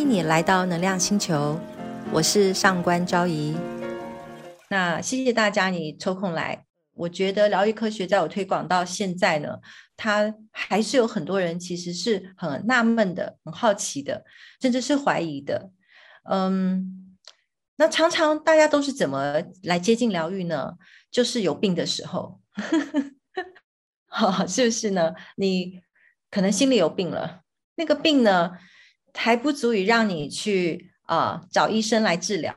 [0.00, 1.60] 欢迎你来到能量星球，
[2.10, 3.54] 我是上官昭仪。
[4.70, 6.64] 那谢谢大家，你抽空来。
[6.94, 9.58] 我觉得疗愈科学在我推广到现在呢，
[9.98, 14.24] 它还是有很多人其实是很纳闷的、很好奇的，
[14.62, 15.70] 甚至是怀疑的。
[16.30, 17.18] 嗯，
[17.76, 20.78] 那常常大家都是怎么来接近疗愈呢？
[21.10, 22.40] 就是有病的时候，
[24.48, 25.12] 是不是呢？
[25.36, 25.82] 你
[26.30, 27.42] 可能心里有病了，
[27.74, 28.52] 那个病呢？
[29.14, 32.54] 还不足以让你去啊找医生来治疗，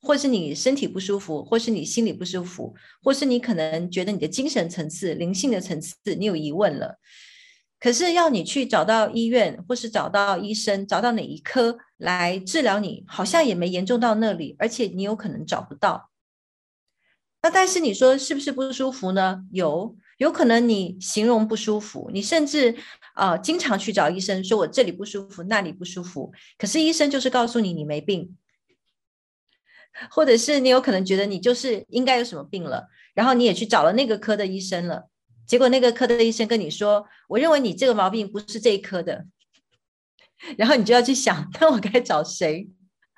[0.00, 6.98] 或是你身体不舒服，或是你心里不舒服，或是你可能觉得你的精神层次、灵性的层次你有疑问了。
[7.80, 16.10] 可是要你去找到医院，或是找到医生，找到哪一科来治疗你，好像也没严重到那里，而且你有可能找不到。
[17.42, 19.44] 那但是你说是不是不舒服呢？
[19.52, 19.96] 有。
[20.18, 22.76] 有可能你形容不舒服，你甚至
[23.14, 28.36] 啊经常去找医生，说我这里不舒服，那里不舒服，可是医生就是告诉你你没病，
[30.10, 35.08] 或者是你有可能觉得你就是应该有什么病了，然后你也去找了那个科的医生了，
[35.46, 39.24] 结果那个科的医生跟你说，我认为你这个毛病不是这一科的，
[40.58, 42.68] 然后你就要去想， 那我该找谁？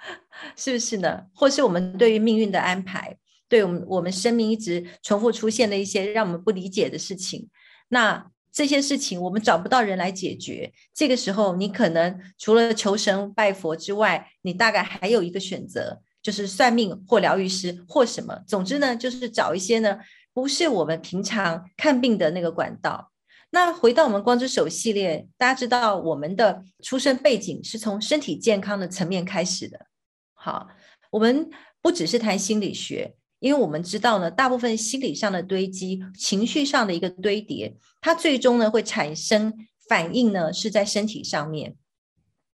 [0.56, 1.24] 是不是呢？
[1.34, 3.16] 或是我们对于命运的安排？
[3.50, 7.48] 对我们，我们生命一直重复出现的一些让我们不理解的事情，
[7.88, 10.72] 那这些事情我们找不到人来解决。
[10.94, 18.40] 这个时候，你可能除了求神拜佛之外，你大概还有一个选择，就是算命或疗愈师或什么。
[18.46, 19.98] 总之呢，就是找一些呢
[20.32, 23.10] 不是我们平常看病的那个管道。
[23.50, 29.86] 那回到我们光之手系列，大家知道我们的出生背景是从身体健康的层面开始的。
[30.34, 30.68] 好，
[31.10, 31.50] 我们
[31.82, 33.16] 不只是谈心理学。
[33.40, 39.52] 因为我们知道呢，大部分心理上的堆积、情绪上的一个堆叠，它最终呢会产生
[39.88, 41.74] 反应呢，是在身体上面。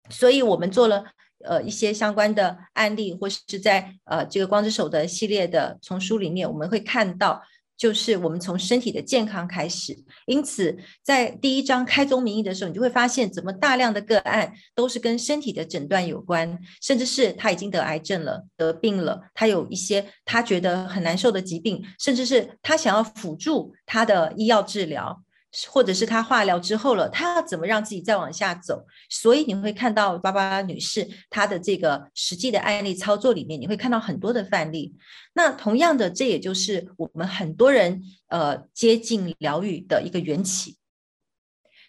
[0.09, 1.05] 所以我们做了
[1.43, 7.41] 呃一些相关的案例，或是在呃这个光之手的系列的丛书里面，我们会看到。
[7.77, 25.23] 就是我们从身体的健康开始，因此在第一章开宗明义的时候，你就会发现，怎么大量的个案都是跟身体的诊断有关，甚至是他已经得癌症了、得病了，他有一些他觉得很难受的疾病，甚至是他想要辅助他的医药治疗。
[25.69, 28.85] 或者是他化疗之后了，他要怎么让自己再往下走？
[29.09, 34.95] 所以你会看到芭芭拉女士她的这个实际的案例操作里面，你会看到很多的范例。
[35.33, 40.77] 那同样的，这也就是我们很多人呃接近疗愈的一个缘起。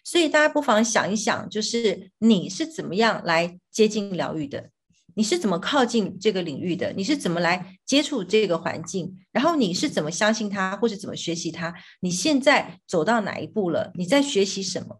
[0.03, 4.69] 所以大家不妨想一想，就是你是怎么样来接近疗愈的？
[5.15, 6.93] 你是怎么靠近这个领域的？
[6.95, 9.17] 你是怎么来接触这个环境？
[9.31, 11.73] 然后你是怎么相信它，或是怎么学习它？
[12.01, 13.91] 你现在走到哪一步了？
[13.95, 14.99] 你在学习什么？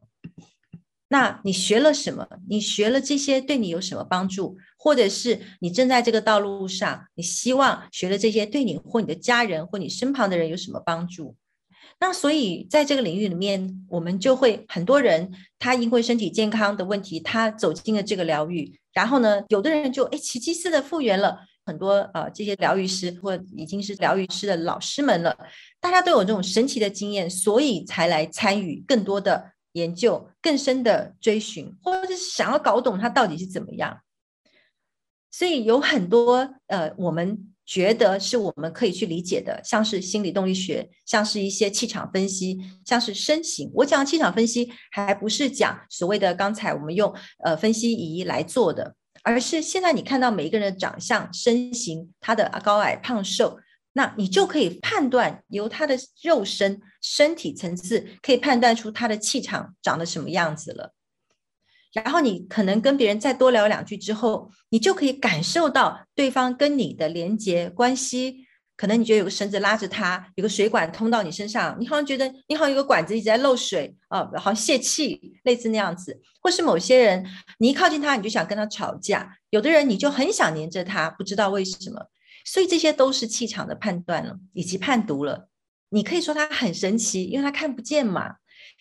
[1.09, 2.28] 那你学了什么？
[2.50, 4.58] 你学了这些对你有什么帮助？
[4.78, 11.36] 或者是你正在这个道路上，你希望学了这些对你或你的家人或你身旁的人有什么帮助？
[11.98, 21.40] 那所以在这个领域里面，我们就会很多人，他因为身体健康的问题，他走进了这个疗愈，然后呢，有的人就哎奇迹似的复原了。
[21.66, 25.36] 很多呃这些疗愈师或已经是疗愈师的老师们了，
[25.80, 34.02] 大家都有这种神奇的经验，所以才来参与更多的研究、更深的追寻，或者是想要搞懂它到底是怎么样。
[35.32, 37.55] 所以有很多呃我们。
[37.66, 43.72] 觉得是我们可以去理解的，像是心理动力学，像是一些气场分析，像是身形。
[43.74, 53.58] 我讲气场分析，还不是讲所谓的刚才我们用呃分析仪来做的，而是现在你看到每一个人的长相、身形，他的高矮胖瘦，
[53.94, 60.95] 那你就可以判断，由他的肉身身体层次，可以判断出他的气场长得什么样子了。
[61.96, 68.46] 然后你可能跟别人再多聊两句之后，你就可以感受到对方跟你的连接关系。
[68.78, 76.22] 可能你觉得有个绳子拉着他，有个水管通到你身上，你好像觉得你好像有个管子一直在漏水啊，好像泄气，类似那样子。
[76.42, 77.26] 或是某些人，
[77.59, 82.08] 你一靠近他，你就想跟他吵架；有的人，你就很想黏着他，不知道为什么。
[82.44, 85.48] 所以这些都是气场的判断了，以及判读了。
[85.91, 88.36] 你可以说他很神奇，因为他看不见嘛。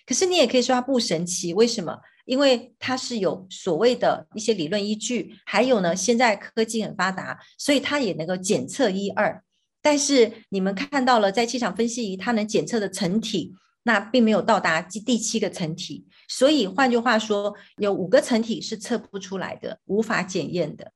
[0.06, 1.98] 可是你也可以说它不神奇，为什么？
[2.24, 9.44] 因为它是有所谓的一些理论依据，还有呢，现在科技很发达，所以它也能够检测一二。
[9.82, 13.52] 但是你们看到了，在气场分析仪它能检测的层体，
[13.82, 16.06] 那并没有到达第第七个层体。
[16.26, 20.92] 所以换句话说，有五个层体是测不出来的，无法检验的。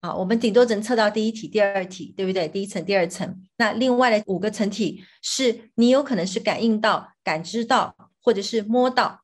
[0.00, 2.48] 啊，我们顶多只能测到第一体、第二体，对不对？
[2.48, 3.42] 第一层、第二层。
[3.56, 9.22] 那另外的五个层体，是你有可能是感应到、感知到，或者是摸到。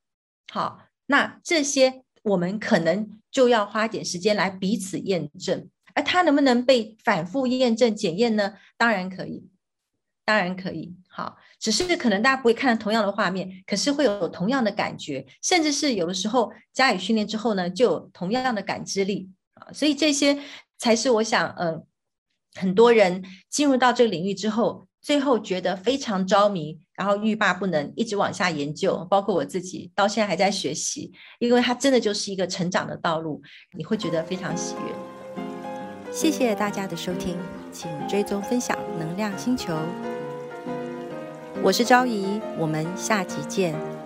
[0.51, 0.81] 好。
[1.09, 5.69] 那这些我们可能就要花点时间来彼此验证。
[5.93, 8.55] 而它能不能被反复验证检验呢？
[8.77, 9.47] 当然可以，
[10.25, 10.93] 当然可以。
[11.07, 19.71] 好，只是可能大家不会看到同样的画面，可是会有同样的感觉，甚至是有的时候加以训练之后呢，就有同样的感知力啊。
[19.71, 20.37] 所以这些
[20.77, 21.83] 才是我想，嗯，
[22.55, 24.87] 很多人进入到这个领域之后。
[24.99, 29.07] 最后觉得非常着迷，然后欲罢不能，一直往下研究。
[29.09, 33.41] 包括我自己到现在还在学习，因为它真的就是一个成长的道路，
[33.77, 36.11] 你会觉得非常喜悦。
[36.11, 37.37] 谢谢大家的收听，
[37.71, 39.73] 请追踪分享能量星球。
[41.63, 43.96] 我是昭仪，我们下集见。